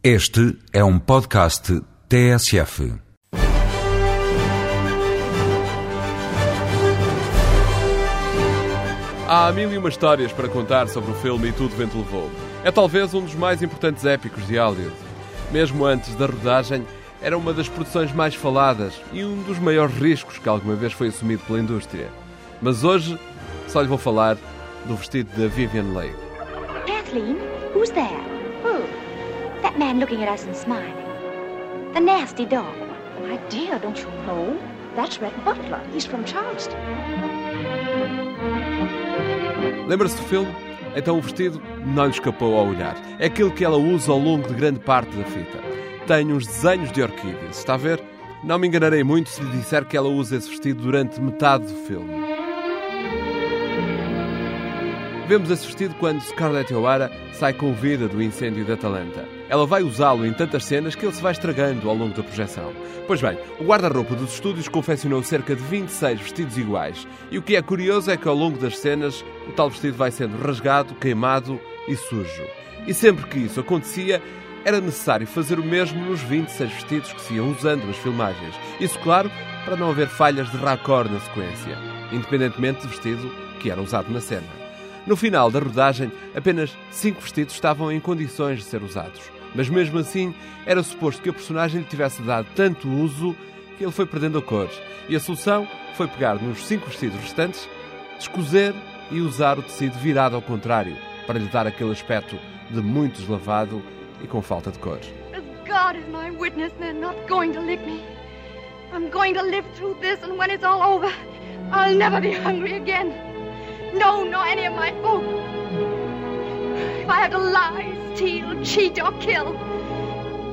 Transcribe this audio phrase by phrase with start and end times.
[0.00, 2.94] Este é um podcast TSF.
[9.26, 12.30] Há mil e uma histórias para contar sobre o filme E Tudo Vento Levou.
[12.62, 14.94] É talvez um dos mais importantes épicos de Hollywood.
[15.50, 16.86] Mesmo antes da rodagem,
[17.20, 21.08] era uma das produções mais faladas e um dos maiores riscos que alguma vez foi
[21.08, 22.08] assumido pela indústria.
[22.62, 23.18] Mas hoje
[23.66, 24.38] só lhe vou falar
[24.86, 26.14] do vestido da Vivian Leigh.
[26.86, 27.36] Kathleen,
[27.74, 28.22] who's there?
[28.62, 29.07] Who?
[29.62, 30.94] That man looking at us and smiling.
[31.94, 32.74] The nasty dog.
[33.22, 34.56] My dear, don't you know?
[34.94, 35.80] That's Red Butler.
[35.92, 36.78] He's from Charleston.
[39.88, 40.54] Lembra-se do filme?
[40.94, 42.96] Então o vestido não lhe escapou ao olhar.
[43.18, 45.58] É aquilo que ela usa ao longo de grande parte da fita.
[46.06, 47.58] Tem uns desenhos de orquídeas.
[47.58, 48.02] Está a ver?
[48.44, 51.74] Não me enganarei muito se lhe disser que ela usa esse vestido durante metade do
[51.86, 52.37] filme.
[55.28, 59.28] Vemos esse vestido quando Scarlett O'Hara sai com vida do incêndio de Atalanta.
[59.50, 62.72] Ela vai usá-lo em tantas cenas que ele se vai estragando ao longo da projeção.
[63.06, 67.06] Pois bem, o guarda-roupa dos estúdios confeccionou cerca de 26 vestidos iguais.
[67.30, 70.10] E o que é curioso é que ao longo das cenas o tal vestido vai
[70.10, 72.46] sendo rasgado, queimado e sujo.
[72.86, 74.22] E sempre que isso acontecia,
[74.64, 78.54] era necessário fazer o mesmo nos 26 vestidos que se iam usando nas filmagens.
[78.80, 79.30] Isso, claro,
[79.66, 81.76] para não haver falhas de raccord na sequência,
[82.10, 84.67] independentemente do vestido que era usado na cena.
[85.08, 89.22] No final da rodagem, apenas cinco vestidos estavam em condições de ser usados.
[89.54, 90.34] Mas mesmo assim,
[90.66, 93.34] era suposto que a personagem lhe tivesse dado tanto uso
[93.78, 94.68] que ele foi perdendo a cor.
[95.08, 97.66] E a solução foi pegar nos cinco vestidos restantes,
[98.18, 98.74] descozer
[99.10, 100.94] e usar o tecido virado ao contrário,
[101.26, 102.38] para lhe dar aquele aspecto
[102.70, 103.82] de muito deslavado
[104.22, 105.00] e com falta de cor.
[105.66, 108.02] God is my witness, they're not going to lick me.
[108.92, 111.10] I'm going to live through this, and when it's all over,
[111.72, 113.14] I'll never be hungry again.
[113.94, 114.77] No, nor any of.
[117.08, 119.56] I have to lie, steal, cheat, or kill,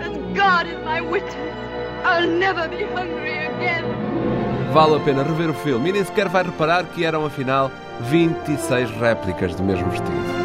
[0.00, 1.54] as God is my witness,
[2.04, 3.84] I'll never be hungry again.
[4.72, 7.70] Vale a pena rever o filme e nem sequer vai reparar que eram afinal
[8.02, 10.44] 26 réplicas do mesmo vestido.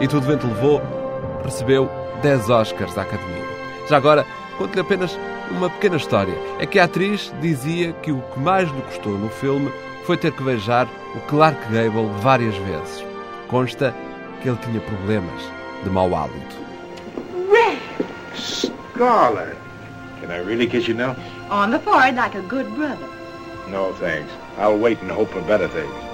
[0.00, 0.82] E Tudo Vento Levou
[1.42, 3.44] recebeu 10 Oscars da Academia.
[3.88, 4.26] Já agora,
[4.58, 5.18] conto-lhe apenas
[5.50, 6.34] uma pequena história.
[6.58, 9.70] É que a atriz dizia que o que mais lhe custou no filme
[10.04, 13.04] foi ter que beijar o Clark Gable várias vezes.
[13.48, 13.94] Consta
[14.40, 15.42] que ele tinha problemas
[15.82, 16.66] de mau hálito.
[18.96, 19.56] Scarlet.
[20.20, 21.14] Can I really kiss you now?
[21.50, 23.06] On the forehead like a good brother.
[23.68, 24.32] No, thanks.
[24.58, 26.05] I'll wait and hope for better things.